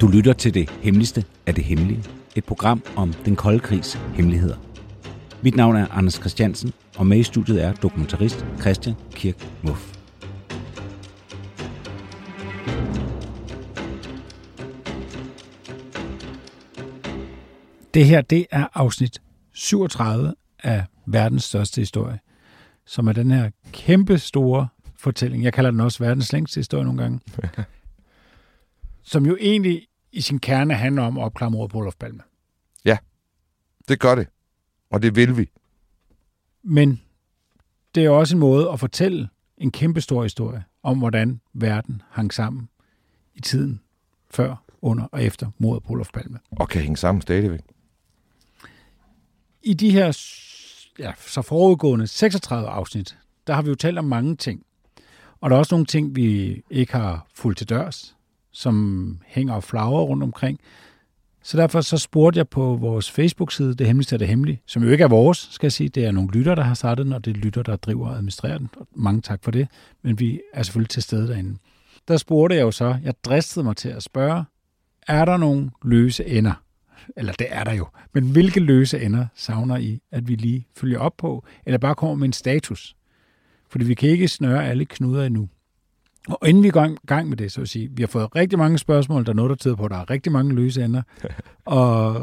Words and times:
Du 0.00 0.08
lytter 0.08 0.32
til 0.32 0.54
det 0.54 0.70
hemmeligste 0.70 1.24
af 1.46 1.54
det 1.54 1.64
hemmelige. 1.64 2.04
Et 2.36 2.44
program 2.44 2.82
om 2.96 3.12
den 3.12 3.36
kolde 3.36 3.58
krigs 3.58 3.94
hemmeligheder. 4.14 4.56
Mit 5.42 5.56
navn 5.56 5.76
er 5.76 5.86
Anders 5.88 6.14
Christiansen, 6.14 6.72
og 6.96 7.06
med 7.06 7.18
i 7.18 7.22
studiet 7.22 7.64
er 7.64 7.72
dokumentarist 7.72 8.46
Christian 8.60 8.96
Kirk 9.10 9.34
Muff. 9.62 9.94
Det 17.94 18.06
her, 18.06 18.20
det 18.20 18.46
er 18.50 18.66
afsnit 18.74 19.22
37 19.52 20.34
af 20.62 20.84
verdens 21.06 21.44
største 21.44 21.80
historie, 21.80 22.18
som 22.86 23.08
er 23.08 23.12
den 23.12 23.30
her 23.30 23.50
kæmpe 23.72 24.18
store 24.18 24.68
fortælling. 24.96 25.44
Jeg 25.44 25.52
kalder 25.52 25.70
den 25.70 25.80
også 25.80 26.04
verdens 26.04 26.32
længste 26.32 26.58
historie 26.58 26.84
nogle 26.84 27.02
gange. 27.02 27.20
som 29.02 29.26
jo 29.26 29.36
egentlig 29.40 29.86
i 30.12 30.20
sin 30.20 30.38
kerne 30.38 30.74
handler 30.74 31.02
om 31.02 31.18
at 31.18 31.24
opklare 31.24 31.50
mordet 31.50 31.70
på 31.70 31.78
Olof 31.78 31.94
Palme. 32.00 32.22
Det 33.88 34.00
gør 34.00 34.14
det. 34.14 34.26
Og 34.90 35.02
det 35.02 35.16
vil 35.16 35.36
vi. 35.36 35.50
Men 36.62 37.02
det 37.94 38.04
er 38.04 38.10
også 38.10 38.36
en 38.36 38.40
måde 38.40 38.70
at 38.70 38.80
fortælle 38.80 39.28
en 39.58 39.70
kæmpe 39.70 40.00
stor 40.00 40.22
historie 40.22 40.64
om, 40.82 40.98
hvordan 40.98 41.40
verden 41.52 42.02
hang 42.10 42.34
sammen 42.34 42.68
i 43.34 43.40
tiden 43.40 43.80
før, 44.30 44.64
under 44.82 45.04
og 45.04 45.22
efter 45.22 45.50
mordet 45.58 45.82
på 45.82 45.92
Olof 45.92 46.08
Palme. 46.14 46.38
Og 46.50 46.68
kan 46.68 46.82
hænge 46.82 46.96
sammen 46.96 47.22
stadigvæk. 47.22 47.60
I 49.62 49.74
de 49.74 49.90
her 49.90 50.18
ja, 50.98 51.12
så 51.18 51.42
forudgående 51.42 52.06
36 52.06 52.68
afsnit, 52.68 53.18
der 53.46 53.54
har 53.54 53.62
vi 53.62 53.68
jo 53.68 53.74
talt 53.74 53.98
om 53.98 54.04
mange 54.04 54.36
ting. 54.36 54.66
Og 55.40 55.50
der 55.50 55.56
er 55.56 55.60
også 55.60 55.74
nogle 55.74 55.86
ting, 55.86 56.16
vi 56.16 56.62
ikke 56.70 56.92
har 56.92 57.26
fulgt 57.34 57.58
til 57.58 57.68
dørs, 57.68 58.16
som 58.52 59.18
hænger 59.26 59.54
og 59.54 59.64
flagrer 59.64 60.02
rundt 60.02 60.22
omkring. 60.22 60.60
Så 61.42 61.56
derfor 61.56 61.80
så 61.80 61.98
spurgte 61.98 62.38
jeg 62.38 62.48
på 62.48 62.76
vores 62.76 63.10
Facebook-side, 63.10 63.74
Det 63.74 63.86
Hemmeligste 63.86 64.16
er 64.16 64.18
det 64.18 64.28
Hemmelige, 64.28 64.62
som 64.66 64.82
jo 64.82 64.90
ikke 64.90 65.04
er 65.04 65.08
vores, 65.08 65.48
skal 65.50 65.66
jeg 65.66 65.72
sige. 65.72 65.88
Det 65.88 66.04
er 66.04 66.10
nogle 66.10 66.30
lytter, 66.30 66.54
der 66.54 66.62
har 66.62 66.74
startet 66.74 67.06
den, 67.06 67.12
og 67.12 67.24
det 67.24 67.36
er 67.36 67.40
lytter, 67.40 67.62
der 67.62 67.76
driver 67.76 68.08
og 68.08 68.14
administrerer 68.14 68.58
den. 68.58 68.68
Mange 68.94 69.20
tak 69.20 69.44
for 69.44 69.50
det, 69.50 69.68
men 70.02 70.18
vi 70.18 70.40
er 70.52 70.62
selvfølgelig 70.62 70.90
til 70.90 71.02
stede 71.02 71.28
derinde. 71.28 71.56
Der 72.08 72.16
spurgte 72.16 72.56
jeg 72.56 72.62
jo 72.62 72.70
så, 72.70 72.96
jeg 73.02 73.14
dristede 73.24 73.64
mig 73.64 73.76
til 73.76 73.88
at 73.88 74.02
spørge, 74.02 74.44
er 75.08 75.24
der 75.24 75.36
nogle 75.36 75.70
løse 75.84 76.26
ender? 76.26 76.62
Eller 77.16 77.32
det 77.32 77.46
er 77.50 77.64
der 77.64 77.72
jo. 77.72 77.86
Men 78.12 78.32
hvilke 78.32 78.60
løse 78.60 79.00
ender 79.00 79.26
savner 79.34 79.76
I, 79.76 80.00
at 80.10 80.28
vi 80.28 80.34
lige 80.34 80.66
følger 80.76 80.98
op 80.98 81.16
på, 81.16 81.44
eller 81.66 81.78
bare 81.78 81.94
kommer 81.94 82.16
med 82.16 82.26
en 82.26 82.32
status? 82.32 82.96
Fordi 83.68 83.84
vi 83.84 83.94
kan 83.94 84.08
ikke 84.08 84.28
snøre 84.28 84.68
alle 84.68 84.84
knuder 84.84 85.24
endnu. 85.24 85.48
Og 86.28 86.48
inden 86.48 86.62
vi 86.62 86.70
går 86.70 86.84
i 86.84 86.96
gang 87.06 87.28
med 87.28 87.36
det, 87.36 87.52
så 87.52 87.60
vil 87.60 87.62
jeg 87.62 87.68
sige, 87.68 87.90
vi 87.92 88.02
har 88.02 88.06
fået 88.06 88.36
rigtig 88.36 88.58
mange 88.58 88.78
spørgsmål, 88.78 89.24
der 89.24 89.30
er 89.30 89.34
noget, 89.34 89.50
der 89.50 89.56
tyder 89.56 89.74
på, 89.74 89.84
at 89.84 89.90
der 89.90 89.96
er 89.96 90.10
rigtig 90.10 90.32
mange 90.32 90.54
løse 90.54 90.84
ender, 90.84 91.02
og, 91.64 92.14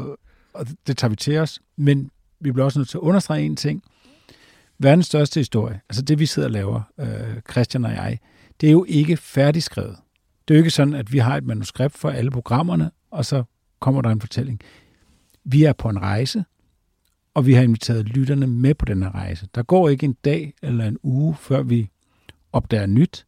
og 0.52 0.66
det 0.86 0.96
tager 0.96 1.08
vi 1.08 1.16
til 1.16 1.38
os. 1.38 1.60
Men 1.76 2.10
vi 2.40 2.52
bliver 2.52 2.64
også 2.64 2.78
nødt 2.78 2.88
til 2.88 2.98
at 2.98 3.02
understrege 3.02 3.42
en 3.42 3.56
ting. 3.56 3.82
Verdens 4.78 5.06
største 5.06 5.40
historie, 5.40 5.80
altså 5.88 6.02
det 6.02 6.18
vi 6.18 6.26
sidder 6.26 6.48
og 6.48 6.52
laver, 6.52 6.80
øh, 7.00 7.40
Christian 7.50 7.84
og 7.84 7.90
jeg, 7.92 8.18
det 8.60 8.66
er 8.66 8.72
jo 8.72 8.84
ikke 8.88 9.16
færdigskrevet. 9.16 9.96
Det 10.48 10.54
er 10.54 10.58
jo 10.58 10.60
ikke 10.60 10.70
sådan, 10.70 10.94
at 10.94 11.12
vi 11.12 11.18
har 11.18 11.36
et 11.36 11.44
manuskript 11.44 11.98
for 11.98 12.10
alle 12.10 12.30
programmerne, 12.30 12.90
og 13.10 13.24
så 13.24 13.42
kommer 13.80 14.02
der 14.02 14.10
en 14.10 14.20
fortælling. 14.20 14.60
Vi 15.44 15.64
er 15.64 15.72
på 15.72 15.88
en 15.88 15.98
rejse, 15.98 16.44
og 17.34 17.46
vi 17.46 17.54
har 17.54 17.62
inviteret 17.62 18.08
lytterne 18.08 18.46
med 18.46 18.74
på 18.74 18.84
den 18.84 19.02
her 19.02 19.14
rejse. 19.14 19.48
Der 19.54 19.62
går 19.62 19.88
ikke 19.88 20.04
en 20.04 20.16
dag 20.24 20.54
eller 20.62 20.84
en 20.84 20.98
uge, 21.02 21.34
før 21.34 21.62
vi 21.62 21.90
opdager 22.52 22.86
nyt. 22.86 23.26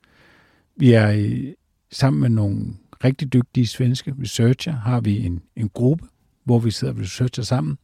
Vi 0.81 0.93
er 0.93 1.11
øh, 1.11 1.53
sammen 1.93 2.21
med 2.21 2.29
nogle 2.29 2.75
rigtig 3.05 3.33
dygtige 3.33 3.67
svenske 3.67 4.15
researcher, 4.23 4.73
har 4.73 5.01
vi 5.01 5.27
en, 5.27 5.43
en 5.57 5.69
gruppe, 5.69 6.05
hvor 6.45 6.59
vi 6.59 6.71
sidder 6.71 6.95
og 6.95 7.01
researcher 7.01 7.43
sammen. 7.43 7.79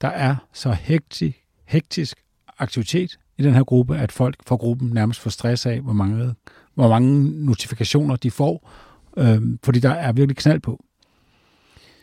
Der 0.00 0.08
er 0.08 0.36
så 0.52 0.72
hektisk, 0.72 1.36
hektisk 1.64 2.16
aktivitet 2.58 3.18
i 3.38 3.42
den 3.42 3.54
her 3.54 3.64
gruppe, 3.64 3.96
at 3.96 4.12
folk 4.12 4.36
fra 4.46 4.56
gruppen 4.56 4.88
nærmest 4.88 5.20
får 5.20 5.30
stress 5.30 5.66
af, 5.66 5.80
hvor 5.80 5.92
mange, 5.92 6.34
hvor 6.74 6.88
mange 6.88 7.30
notifikationer 7.44 8.16
de 8.16 8.30
får, 8.30 8.70
øh, 9.16 9.42
fordi 9.64 9.80
der 9.80 9.90
er 9.90 10.12
virkelig 10.12 10.36
knald 10.36 10.60
på. 10.60 10.84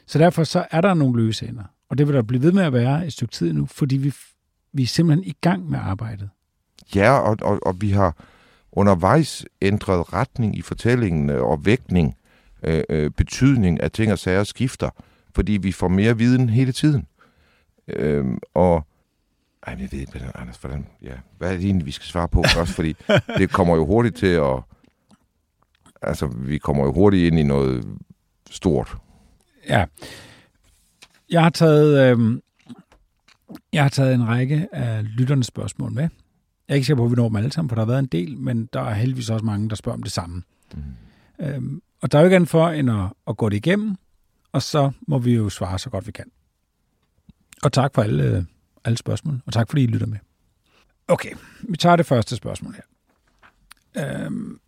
Så 0.05 0.19
derfor 0.19 0.43
så 0.43 0.65
er 0.71 0.81
der 0.81 0.93
nogle 0.93 1.23
løse 1.23 1.47
ender, 1.47 1.63
og 1.89 1.97
det 1.97 2.07
vil 2.07 2.15
der 2.15 2.21
blive 2.21 2.43
ved 2.43 2.51
med 2.51 2.63
at 2.63 2.73
være 2.73 3.05
et 3.05 3.13
stykke 3.13 3.31
tid 3.31 3.53
nu, 3.53 3.65
fordi 3.65 3.97
vi, 3.97 4.13
vi 4.73 4.83
er 4.83 4.87
simpelthen 4.87 5.23
i 5.23 5.35
gang 5.41 5.69
med 5.69 5.79
arbejdet. 5.79 6.29
Ja, 6.95 7.11
og, 7.11 7.37
og, 7.41 7.59
og 7.65 7.81
vi 7.81 7.89
har 7.91 8.15
undervejs 8.71 9.45
ændret 9.61 10.13
retning 10.13 10.57
i 10.57 10.61
fortællingen 10.61 11.29
øh, 11.29 11.43
og 11.43 11.65
vægtning, 11.65 12.17
øh, 12.63 12.83
øh, 12.89 13.11
betydning 13.11 13.81
af 13.81 13.91
ting 13.91 14.11
og 14.11 14.19
sager 14.19 14.43
skifter, 14.43 14.89
fordi 15.35 15.51
vi 15.51 15.71
får 15.71 15.87
mere 15.87 16.17
viden 16.17 16.49
hele 16.49 16.71
tiden. 16.71 17.07
Øh, 17.87 18.25
og 18.53 18.85
ej, 19.67 19.75
jeg 19.79 19.91
ved 19.91 19.99
ikke, 19.99 20.11
hvordan, 20.11 20.31
Anders, 20.35 20.57
hvordan, 20.57 20.87
ja, 21.01 21.13
hvad 21.37 21.49
er 21.49 21.53
det 21.55 21.65
egentlig, 21.65 21.85
vi 21.85 21.91
skal 21.91 22.05
svare 22.05 22.27
på 22.27 22.43
først, 22.55 22.71
fordi 22.71 22.95
det 23.37 23.51
kommer 23.51 23.75
jo 23.75 23.85
hurtigt 23.85 24.15
til 24.15 24.27
at, 24.27 24.59
altså, 26.01 26.27
vi 26.27 26.57
kommer 26.57 26.83
jo 26.83 26.93
hurtigt 26.93 27.27
ind 27.27 27.39
i 27.39 27.43
noget 27.43 27.85
stort. 28.49 28.97
Ja. 29.69 29.85
Jeg 31.29 31.43
har 31.43 31.49
taget, 31.49 32.17
øh, 32.17 32.41
jeg 33.73 33.83
har 33.83 33.89
taget 33.89 34.13
en 34.13 34.27
række 34.27 34.67
af 34.71 35.03
lytternes 35.03 35.47
spørgsmål 35.47 35.91
med. 35.91 36.09
Jeg 36.71 36.75
er 36.75 36.77
ikke 36.77 36.85
sikker 36.85 37.01
på, 37.01 37.05
at 37.05 37.11
vi 37.11 37.15
når 37.15 37.27
dem 37.27 37.35
alle 37.35 37.51
sammen, 37.51 37.69
for 37.69 37.75
der 37.75 37.81
har 37.81 37.87
været 37.87 37.99
en 37.99 38.05
del, 38.05 38.37
men 38.37 38.65
der 38.73 38.81
er 38.81 38.93
heldigvis 38.93 39.29
også 39.29 39.45
mange, 39.45 39.69
der 39.69 39.75
spørger 39.75 39.97
om 39.97 40.03
det 40.03 40.11
samme. 40.11 40.43
Mm. 40.73 41.45
Øhm, 41.45 41.81
og 42.01 42.11
der 42.11 42.17
er 42.17 42.21
jo 42.21 42.25
ikke 42.25 42.35
andet 42.35 42.49
for, 42.49 42.67
end 42.67 42.91
at, 42.91 43.13
at 43.27 43.37
gå 43.37 43.49
det 43.49 43.57
igennem, 43.57 43.95
og 44.51 44.61
så 44.61 44.91
må 45.07 45.19
vi 45.19 45.35
jo 45.35 45.49
svare 45.49 45.79
så 45.79 45.89
godt 45.89 46.07
vi 46.07 46.11
kan. 46.11 46.31
Og 47.63 47.73
tak 47.73 47.95
for 47.95 48.01
alle, 48.01 48.23
øh, 48.23 48.43
alle 48.85 48.97
spørgsmål, 48.97 49.41
og 49.45 49.53
tak 49.53 49.69
fordi 49.69 49.83
I 49.83 49.87
lytter 49.87 50.07
med. 50.07 50.17
Okay, 51.07 51.31
vi 51.69 51.77
tager 51.77 51.95
det 51.95 52.05
første 52.05 52.35
spørgsmål 52.35 52.75
her. 52.75 54.25
Øhm, 54.25 54.59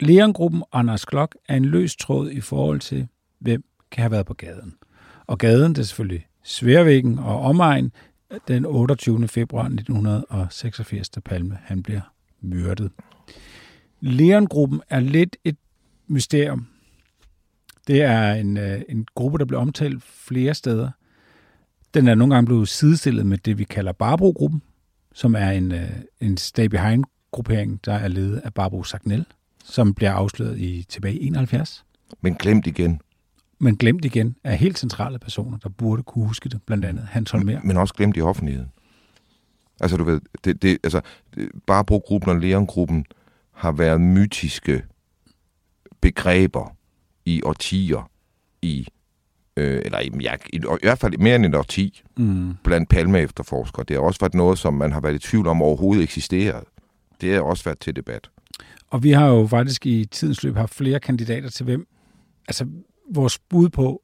Leon-gruppen 0.00 0.62
Anders 0.72 1.04
Klok 1.04 1.36
er 1.48 1.56
en 1.56 1.64
løs 1.64 1.96
tråd 1.96 2.30
i 2.30 2.40
forhold 2.40 2.80
til, 2.80 3.08
hvem 3.38 3.64
kan 3.90 4.02
have 4.02 4.10
været 4.10 4.26
på 4.26 4.34
gaden. 4.34 4.74
Og 5.26 5.38
gaden, 5.38 5.74
det 5.74 5.78
er 5.78 5.82
selvfølgelig 5.82 6.26
Sværvæggen 6.42 7.18
og 7.18 7.40
omegn, 7.40 7.92
den 8.48 8.64
28. 8.64 9.28
februar 9.28 9.64
1986, 9.64 11.08
da 11.08 11.20
Palme 11.20 11.58
han 11.62 11.82
bliver 11.82 12.00
myrdet. 12.40 12.90
Leon-gruppen 14.00 14.80
er 14.90 15.00
lidt 15.00 15.36
et 15.44 15.56
mysterium. 16.06 16.66
Det 17.86 18.02
er 18.02 18.32
en, 18.32 18.56
øh, 18.56 18.82
en 18.88 19.06
gruppe, 19.14 19.38
der 19.38 19.44
bliver 19.44 19.60
omtalt 19.60 20.02
flere 20.02 20.54
steder. 20.54 20.90
Den 21.94 22.08
er 22.08 22.14
nogle 22.14 22.34
gange 22.34 22.46
blevet 22.46 22.68
sidestillet 22.68 23.26
med 23.26 23.38
det, 23.38 23.58
vi 23.58 23.64
kalder 23.64 23.92
Barbro-gruppen, 23.92 24.62
som 25.14 25.34
er 25.34 25.50
en, 25.50 25.72
øh, 25.72 25.90
en 26.20 26.36
stay-behind-gruppering, 26.36 27.80
der 27.84 27.92
er 27.92 28.08
ledet 28.08 28.40
af 28.44 28.54
Barbro 28.54 28.82
Sagnel, 28.82 29.24
som 29.64 29.94
bliver 29.94 30.12
afsløret 30.12 30.58
i 30.58 30.86
tilbage 30.88 31.18
i 31.18 31.26
71 31.26 31.84
Men 32.20 32.34
glemt 32.34 32.66
igen 32.66 33.00
men 33.58 33.76
glemt 33.76 34.04
igen 34.04 34.36
af 34.44 34.58
helt 34.58 34.78
centrale 34.78 35.18
personer, 35.18 35.58
der 35.58 35.68
burde 35.68 36.02
kunne 36.02 36.26
huske 36.26 36.48
det, 36.48 36.62
blandt 36.62 36.84
andet 36.84 37.04
Hans 37.10 37.30
Holmer. 37.30 37.60
men 37.64 37.76
også 37.76 37.94
glemt 37.94 38.16
i 38.16 38.20
offentligheden. 38.20 38.70
Altså, 39.80 39.96
du 39.96 40.04
ved, 40.04 40.20
det, 40.44 40.62
det, 40.62 40.78
altså, 40.84 41.00
Barbro-gruppen 41.66 42.30
og 42.30 42.36
Leon-gruppen 42.40 43.04
har 43.52 43.72
været 43.72 44.00
mytiske 44.00 44.82
begreber 46.00 46.76
i 47.24 47.42
årtier, 47.42 48.10
i, 48.62 48.88
øh, 49.56 49.80
eller 49.84 50.00
i, 50.00 50.10
ja, 50.20 50.34
i, 50.52 50.56
i 50.56 50.60
hvert 50.82 50.98
fald 50.98 51.18
mere 51.18 51.36
end 51.36 51.46
et 51.46 51.54
årti, 51.54 52.02
Mm. 52.16 52.54
blandt 52.64 52.88
palme-efterforskere. 52.88 53.84
Det 53.88 53.96
har 53.96 54.02
også 54.02 54.20
været 54.20 54.34
noget, 54.34 54.58
som 54.58 54.74
man 54.74 54.92
har 54.92 55.00
været 55.00 55.14
i 55.14 55.18
tvivl 55.18 55.46
om 55.46 55.62
overhovedet 55.62 56.02
eksisterede. 56.02 56.64
Det 57.20 57.34
har 57.34 57.40
også 57.40 57.64
været 57.64 57.78
til 57.78 57.96
debat. 57.96 58.30
Og 58.90 59.02
vi 59.02 59.10
har 59.10 59.26
jo 59.28 59.46
faktisk 59.46 59.86
i 59.86 60.04
tidens 60.04 60.42
løb 60.42 60.56
haft 60.56 60.74
flere 60.74 61.00
kandidater 61.00 61.50
til 61.50 61.64
hvem, 61.64 61.86
altså 62.48 62.66
vores 63.10 63.38
bud 63.38 63.68
på, 63.68 64.02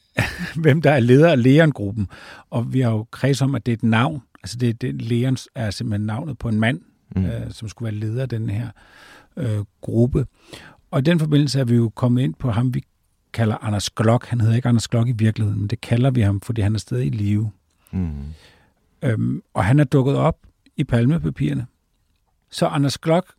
hvem 0.62 0.82
der 0.82 0.90
er 0.90 1.00
leder 1.00 1.30
af 1.30 1.42
Leon-gruppen. 1.42 2.08
Og 2.50 2.72
vi 2.72 2.80
har 2.80 2.90
jo 2.90 3.06
kreds 3.10 3.42
om, 3.42 3.54
at 3.54 3.66
det 3.66 3.72
er 3.72 3.76
et 3.76 3.82
navn. 3.82 4.22
Altså 4.42 4.58
det, 4.58 4.82
det 4.82 5.02
Leon 5.02 5.36
er 5.54 5.70
simpelthen 5.70 6.06
navnet 6.06 6.38
på 6.38 6.48
en 6.48 6.60
mand, 6.60 6.80
mm. 7.16 7.24
øh, 7.24 7.50
som 7.50 7.68
skulle 7.68 7.92
være 7.92 8.00
leder 8.00 8.22
af 8.22 8.28
den 8.28 8.50
her 8.50 8.68
øh, 9.36 9.64
gruppe. 9.80 10.26
Og 10.90 10.98
i 10.98 11.02
den 11.02 11.18
forbindelse 11.18 11.60
er 11.60 11.64
vi 11.64 11.74
jo 11.74 11.88
kommet 11.88 12.22
ind 12.22 12.34
på 12.34 12.50
ham, 12.50 12.74
vi 12.74 12.84
kalder 13.32 13.56
Anders 13.64 13.90
Glok. 13.90 14.26
Han 14.26 14.40
hedder 14.40 14.56
ikke 14.56 14.68
Anders 14.68 14.88
Glok 14.88 15.08
i 15.08 15.12
virkeligheden, 15.12 15.60
men 15.60 15.68
det 15.68 15.80
kalder 15.80 16.10
vi 16.10 16.20
ham, 16.20 16.40
fordi 16.40 16.60
han 16.60 16.74
er 16.74 16.78
stadig 16.78 17.06
i 17.06 17.10
live. 17.10 17.50
Mm. 17.90 18.24
Øhm, 19.02 19.42
og 19.54 19.64
han 19.64 19.80
er 19.80 19.84
dukket 19.84 20.16
op 20.16 20.46
i 20.76 20.84
palmepapirerne. 20.84 21.66
Så 22.50 22.66
Anders 22.66 22.98
Glok 22.98 23.32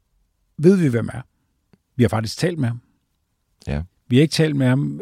ved 0.58 0.76
vi, 0.76 0.88
hvem 0.88 1.10
er. 1.14 1.22
Vi 1.96 2.04
har 2.04 2.10
faktisk 2.10 2.38
talt 2.38 2.60
med 2.60 2.68
ham. 2.68 2.82
Ja. 3.68 3.82
Vi 4.08 4.16
har 4.16 4.22
ikke 4.22 4.32
talt 4.34 4.56
med 4.56 4.68
ham 4.68 5.02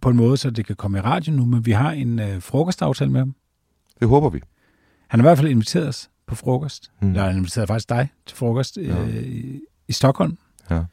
på 0.00 0.10
en 0.10 0.16
måde, 0.16 0.36
så 0.36 0.50
det 0.50 0.66
kan 0.66 0.76
komme 0.76 0.98
i 0.98 1.00
radio 1.00 1.32
nu, 1.32 1.44
men 1.44 1.66
vi 1.66 1.72
har 1.72 1.90
en 1.92 2.18
øh, 2.18 2.42
frokostaftale 2.42 3.10
med 3.10 3.20
ham. 3.20 3.34
Det 4.00 4.08
håber 4.08 4.28
vi. 4.30 4.40
Han 5.08 5.20
har 5.20 5.24
i 5.24 5.28
hvert 5.28 5.38
fald 5.38 5.48
inviteret 5.50 5.88
os 5.88 6.10
på 6.26 6.34
frokost. 6.34 6.90
Mm. 7.00 7.08
Eller 7.08 7.24
han 7.24 7.36
inviterede 7.36 7.66
faktisk 7.66 7.88
dig 7.88 8.08
til 8.26 8.36
frokost 8.36 8.76
Ja. 8.76 9.02
øh, 9.04 9.22
i, 9.22 9.60
i 9.88 9.92
Stockholm. 9.92 10.38
Ja. 10.70 10.84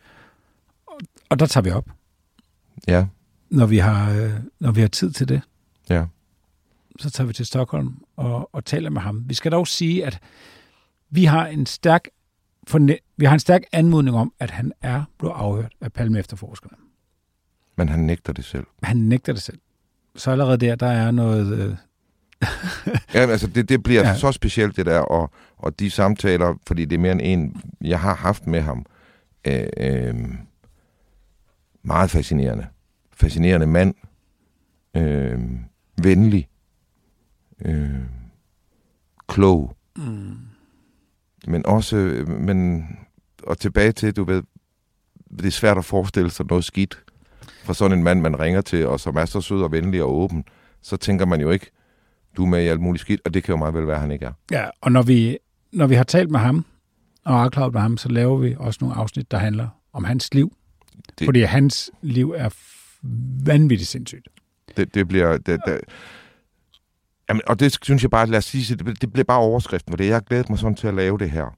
Og, 0.87 0.99
og 1.29 1.39
der 1.39 1.45
tager 1.45 1.63
vi 1.63 1.71
op. 1.71 1.89
Ja. 2.87 3.05
når 3.49 3.65
vi 3.65 3.77
har, 3.77 4.11
øh, 4.11 4.31
når 4.59 4.71
vi 4.71 4.81
har 4.81 4.87
tid 4.87 5.11
til 5.11 5.29
det, 5.29 5.41
Ja. 5.89 6.05
så 6.99 7.09
tager 7.09 7.27
vi 7.27 7.33
til 7.33 7.45
Stockholm 7.45 8.03
og, 8.15 8.49
og 8.55 8.65
taler 8.65 8.89
med 8.89 9.01
ham. 9.01 9.23
Vi 9.29 9.33
skal 9.33 9.51
dog 9.51 9.67
sige, 9.67 10.05
at 10.05 10.19
vi 11.09 11.25
har 11.25 11.47
en 11.47 11.65
stærk 11.65 12.07
forne- 12.69 13.13
vi 13.17 13.25
har 13.25 13.33
en 13.33 13.39
stærk 13.39 13.61
anmodning 13.71 14.17
om, 14.17 14.33
at 14.39 14.51
han 14.51 14.71
er 14.81 15.03
blevet 15.19 15.33
afhørt 15.33 15.73
af 15.81 15.93
Palme 15.93 16.19
efterforskerne. 16.19 16.75
Men 17.77 17.89
han 17.89 17.99
nægter 17.99 18.33
det 18.33 18.45
selv. 18.45 18.65
Han 18.83 18.97
nægter 18.97 19.33
det 19.33 19.41
selv. 19.41 19.59
Så 20.15 20.31
allerede 20.31 20.57
der, 20.57 20.75
der 20.75 20.87
er 20.87 21.11
noget... 21.11 21.59
Øh, 21.59 21.75
Ja, 23.13 23.19
altså 23.19 23.47
det, 23.47 23.69
det 23.69 23.83
bliver 23.83 24.01
Ja. 24.01 24.07
ja. 24.09 24.15
så 24.17 24.31
specielt 24.31 24.77
det 24.77 24.85
der, 24.85 24.99
og, 24.99 25.31
og 25.57 25.79
de 25.79 25.89
samtaler, 25.91 26.55
fordi 26.67 26.85
det 26.85 26.95
er 26.95 26.99
mere 26.99 27.11
end 27.11 27.21
en, 27.23 27.61
jeg 27.81 27.99
har 27.99 28.15
haft 28.15 28.47
med 28.47 28.61
ham, 28.61 28.85
øh, 29.47 29.67
øh, 29.77 30.15
meget 31.83 32.11
fascinerende. 32.11 32.67
Fascinerende 33.13 33.67
mand, 33.67 33.95
øh, 34.97 35.39
venlig, 36.03 36.47
øh, 37.65 37.99
klog, 39.27 39.75
mm, 39.97 40.37
men 41.47 41.65
også, 41.65 41.97
øh, 41.97 42.27
men, 42.27 42.85
og 43.43 43.57
tilbage 43.57 43.91
til, 43.91 44.15
du 44.15 44.23
ved, 44.23 44.43
det 45.37 45.45
er 45.45 45.51
svært 45.51 45.77
at 45.77 45.85
forestille 45.85 46.29
sig 46.29 46.45
noget 46.49 46.65
skidt 46.65 47.03
fra 47.65 47.73
sådan 47.73 47.97
en 47.97 48.03
mand, 48.03 48.21
man 48.21 48.39
ringer 48.39 48.61
til, 48.61 48.87
og 48.87 48.99
som 48.99 49.15
er 49.15 49.25
så 49.25 49.41
sød 49.41 49.61
og 49.61 49.71
venlig 49.71 50.03
og 50.03 50.15
åben, 50.15 50.43
så 50.81 50.97
tænker 50.97 51.25
man 51.25 51.41
jo 51.41 51.49
ikke, 51.49 51.71
du 52.37 52.43
er 52.43 52.47
med 52.47 52.63
i 52.63 52.67
alt 52.67 52.81
muligt 52.81 53.01
skidt, 53.01 53.21
og 53.25 53.33
det 53.33 53.43
kan 53.43 53.53
jo 53.53 53.57
meget 53.57 53.73
vel 53.73 53.87
være, 53.87 53.95
at 53.95 54.01
han 54.01 54.11
ikke 54.11 54.25
er. 54.25 54.31
ja, 54.51 54.65
og 54.81 54.91
når 54.91 55.01
vi, 55.01 55.37
når 55.71 55.87
vi 55.87 55.95
har 55.95 56.03
talt 56.03 56.31
med 56.31 56.39
ham 56.39 56.65
og 57.25 57.43
afklaret 57.43 57.73
med 57.73 57.81
ham, 57.81 57.97
så 57.97 58.09
laver 58.09 58.37
vi 58.37 58.55
også 58.59 58.77
nogle 58.81 58.95
afsnit, 58.95 59.31
der 59.31 59.37
handler 59.37 59.67
om 59.93 60.03
hans 60.03 60.33
liv. 60.33 60.53
Det... 61.19 61.25
Fordi 61.25 61.41
hans 61.41 61.91
liv 62.01 62.33
er 62.37 62.49
vanvittigt 63.45 63.89
sindssygt. 63.89 64.27
Det, 64.77 64.95
det 64.95 65.07
bliver... 65.07 65.37
Det, 65.37 65.59
det, 65.65 65.81
jamen, 67.29 67.41
og 67.47 67.59
det 67.59 67.77
synes 67.83 68.01
jeg 68.03 68.11
bare, 68.11 68.27
lad 68.27 68.37
os 68.37 68.45
sige, 68.45 68.75
det, 68.75 69.01
det 69.01 69.13
bliver 69.13 69.23
bare 69.23 69.39
overskriften 69.39 69.91
for 69.91 69.97
det. 69.97 70.05
Jeg 70.05 70.15
har 70.15 70.21
glædet 70.21 70.49
mig 70.49 70.59
sådan 70.59 70.75
til 70.75 70.87
at 70.87 70.93
lave 70.93 71.17
det 71.17 71.31
her. 71.31 71.55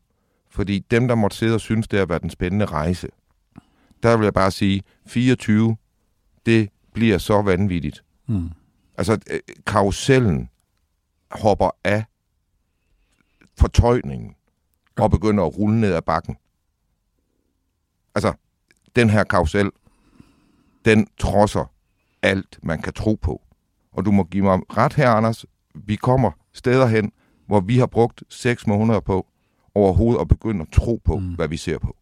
Fordi 0.50 0.80
dem, 0.92 1.08
der 1.08 1.16
måtte 1.16 1.38
sidde 1.38 1.54
og 1.54 1.62
synes, 1.62 1.88
det 1.88 2.00
har 2.00 2.06
været 2.06 2.24
en 2.24 2.30
spændende 2.30 2.66
rejse, 2.66 3.08
der 4.04 4.18
vil 4.18 4.24
jeg 4.24 4.34
bare 4.34 4.52
sige, 4.52 4.84
24, 5.08 5.78
det 6.48 6.70
bliver 6.94 7.18
så 7.18 7.42
vanvittigt. 7.42 8.04
Mm. 8.28 8.50
Altså, 8.98 9.20
øh, 9.32 9.40
karusellen 9.68 10.50
hopper 11.32 11.70
af 11.84 12.04
fortøjningen 13.58 14.36
og 14.98 15.12
begynder 15.12 15.44
at 15.44 15.58
rulle 15.58 15.80
ned 15.82 15.94
ad 15.94 16.02
bakken. 16.02 16.38
Altså, 18.16 18.34
den 18.96 19.10
her 19.10 19.24
karusel, 19.24 19.72
den 20.86 21.08
trodser 21.18 21.72
alt, 22.22 22.60
man 22.64 22.82
kan 22.82 22.94
tro 22.94 23.16
på. 23.22 23.42
Og 23.92 24.06
du 24.06 24.12
må 24.12 24.24
give 24.24 24.44
mig 24.44 24.60
ret 24.78 24.94
her, 24.94 25.10
Anders. 25.10 25.46
Vi 25.76 25.96
kommer 25.96 26.32
steder 26.54 26.88
hen, 26.88 27.12
hvor 27.46 27.60
vi 27.60 27.78
har 27.78 27.86
brugt 27.86 28.24
seks 28.30 28.68
måneder 28.68 29.00
på 29.00 29.28
overhovedet 29.76 30.22
at 30.22 30.28
begynde 30.28 30.62
at 30.62 30.68
tro 30.72 31.02
på, 31.06 31.18
Mm. 31.18 31.24
mm. 31.24 31.34
hvad 31.36 31.48
vi 31.48 31.58
ser 31.58 31.78
på. 31.80 31.98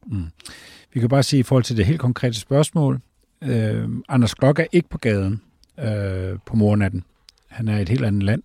Vi 0.94 1.00
kan 1.00 1.10
bare 1.10 1.24
sige 1.24 1.40
i 1.40 1.44
forhold 1.44 1.64
til 1.64 1.78
det 1.78 1.86
helt 1.86 2.00
konkrete 2.00 2.40
spørgsmål. 2.40 3.02
Øh, 3.46 3.90
Anders 4.10 4.36
Glok 4.36 4.60
er 4.60 4.66
ikke 4.72 4.90
på 4.90 4.98
gaden 4.98 5.42
øh, 5.80 6.40
på 6.46 6.56
mornatten. 6.56 7.04
Han 7.50 7.68
er 7.68 7.78
i 7.78 7.82
et 7.82 7.90
helt 7.90 8.06
andet 8.06 8.24
land. 8.24 8.44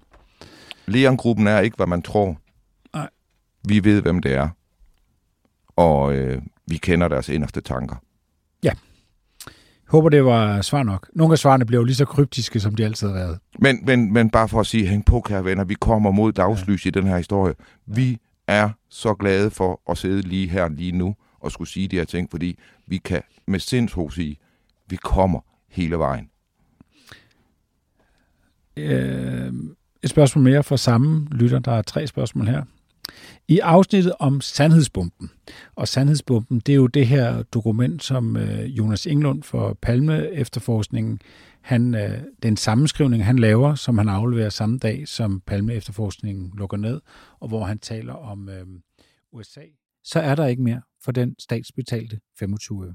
Leon-gruppen 0.87 1.47
er 1.47 1.61
ikke, 1.61 1.76
hvad 1.76 1.87
man 1.87 2.02
tror. 2.02 2.41
Nej. 2.94 3.08
Vi 3.69 3.85
ved, 3.85 4.02
hvem 4.02 4.19
det 4.19 4.35
er. 4.35 4.49
Og 5.76 6.14
øh, 6.14 6.43
vi 6.67 6.76
kender 6.76 7.08
deres 7.08 7.29
inderste 7.29 7.61
tanker. 7.61 7.97
Håber, 9.91 10.08
det 10.08 10.25
var 10.25 10.62
svar 10.62 10.82
nok. 10.82 11.11
Nogle 11.12 11.32
af 11.32 11.38
svarene 11.38 11.67
bliver 11.67 11.81
jo 11.81 11.85
lige 11.85 11.97
så 11.97 12.05
kryptiske, 12.05 12.61
som 12.61 12.75
de 12.75 12.85
altid 12.85 13.06
har 13.08 13.14
været. 13.14 13.38
Men, 13.58 13.85
men, 13.85 14.12
men 14.12 14.31
bare 14.31 14.49
for 14.49 14.61
at 14.61 14.67
sige, 14.67 14.87
hæng 14.87 15.05
på, 15.05 15.20
kære 15.20 15.44
venner, 15.44 15.64
vi 15.64 15.75
kommer 15.75 16.11
mod 16.11 16.32
dagslys 16.32 16.85
ja. 16.85 16.88
i 16.88 16.91
den 16.91 17.06
her 17.06 17.17
historie. 17.17 17.55
Vi 17.87 18.19
er 18.47 18.70
så 18.88 19.14
glade 19.14 19.50
for 19.50 19.81
at 19.91 19.99
sidde 19.99 20.23
lige 20.23 20.49
her 20.49 20.69
lige 20.69 20.93
nu 20.93 21.14
og 21.41 21.52
skulle 21.52 21.69
sige 21.69 21.88
de 21.88 21.97
her 21.97 22.05
ting, 22.05 22.31
fordi 22.31 22.58
vi 22.87 22.97
kan 22.97 23.23
med 23.47 23.58
sindsro 23.58 24.11
sige, 24.11 24.37
vi 24.90 24.96
kommer 24.96 25.40
hele 25.69 25.98
vejen. 25.98 26.31
Øh, 28.76 29.52
et 30.02 30.10
spørgsmål 30.10 30.44
mere 30.44 30.62
fra 30.62 30.76
samme 30.76 31.28
lytter. 31.31 31.58
Der 31.58 31.72
er 31.72 31.82
tre 31.82 32.06
spørgsmål 32.06 32.46
her. 32.46 32.62
I 33.48 33.58
afsnittet 33.58 34.12
om 34.19 34.40
sandhedsbomben, 34.40 35.31
og 35.75 35.88
sandhedsbomben, 35.88 36.60
det 36.60 36.72
er 36.72 36.76
jo 36.76 36.87
det 36.87 37.06
her 37.06 37.42
dokument, 37.42 38.02
som 38.02 38.37
øh, 38.37 38.64
Jonas 38.64 39.06
Englund 39.06 39.42
for 39.42 39.78
Palme 39.82 40.31
efterforskningen, 40.31 41.20
han, 41.60 41.94
øh, 41.94 42.19
den 42.42 42.56
sammenskrivning, 42.56 43.25
han 43.25 43.38
laver, 43.38 43.75
som 43.75 43.98
han 43.98 44.08
afleverer 44.08 44.48
samme 44.48 44.78
dag, 44.78 45.08
som 45.08 45.40
Palme 45.46 45.75
efterforskningen 45.75 46.52
lukker 46.56 46.76
ned, 46.76 47.00
og 47.40 47.48
hvor 47.48 47.64
han 47.64 47.78
taler 47.78 48.12
om 48.12 48.48
øh, 48.48 48.66
USA. 49.32 49.64
Så 50.04 50.20
er 50.20 50.34
der 50.34 50.46
ikke 50.46 50.62
mere 50.62 50.82
for 51.04 51.12
den 51.12 51.34
statsbetalte 51.38 52.20
25 52.38 52.84
øre. 52.87 52.94